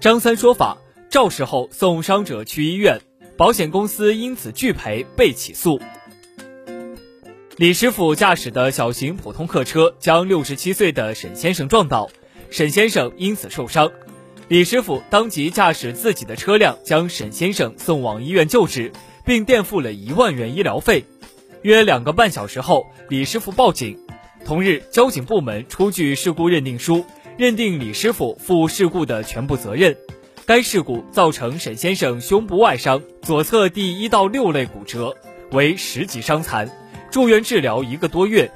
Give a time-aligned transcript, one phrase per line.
[0.00, 0.78] 张三说法，
[1.10, 2.98] 肇事后送伤者去医院，
[3.36, 5.78] 保险公司因此拒赔被起诉。
[7.58, 12.08] 李师傅驾驶的小型普通客车将六十七岁的沈先生撞倒，
[12.48, 13.92] 沈先生因此受伤。
[14.48, 18.90] 李师傅当即驾驶自己的车辆将沈先生送往医院救治，
[19.26, 21.04] 并垫付了一万元医疗费。
[21.60, 23.98] 约两个半小时后，李师傅报警。
[24.46, 27.04] 同日，交警部门出具事故认定书，
[27.40, 29.96] 认定李师傅负事故的全部责任。
[30.44, 35.16] 该事故造成沈先生胸部外伤，左侧第一到六类骨折，
[35.52, 36.70] 为十级伤残，
[37.10, 38.52] 住院治疗一个多月。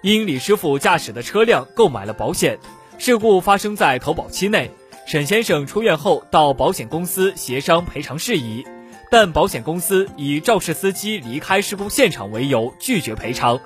[0.00, 2.58] 因李师傅驾驶的车辆购买了保险，
[2.96, 4.70] 事故发生在投保期内。
[5.06, 8.64] 沈先生出院后到保险公司协商赔偿事宜，
[9.10, 13.60] 但保险公司以肇事司机离开事故现场为由拒绝赔偿。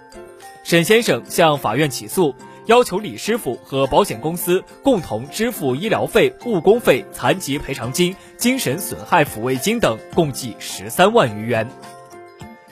[0.64, 2.34] 沈先生向法院起诉，
[2.68, 11.66] 要求李师傅和保险公司共同支付医疗费、误工费、残疾赔偿金、精神损害抚慰金等，共计十三万余元。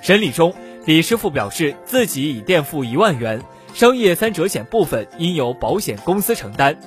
[0.02, 0.52] 审理中，
[0.84, 3.40] 李师傅表示自己已垫付一万元，
[3.72, 6.78] 商业三者险部分应由保险公司承担。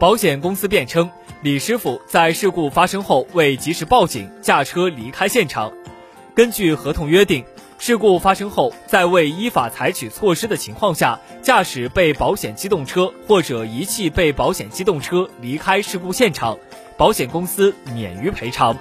[0.00, 1.08] 保险公司辩称，
[1.42, 5.72] 李师傅在事故发生后未及时报警，驾车离开现场。
[6.34, 7.44] 根据合同约定。
[7.84, 16.56] 事故发生后，在未依法采取措施的情况下，驾驶被保险机动车或者遗弃被保险机动车离开事故现场，
[16.96, 18.78] 保险公司免于赔偿。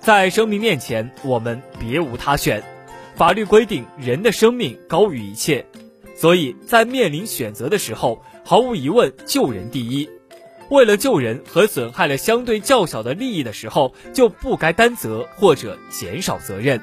[0.00, 2.60] 在生命面前，我们别无他选。
[3.14, 5.64] 法律规定，人的生命高于一切，
[6.16, 10.10] 所以在面临选择的时候，毫无疑问，救人第一。
[10.70, 16.80] 为了救人和损害了相对较小的利益的时候，就不该担责或者减少责任。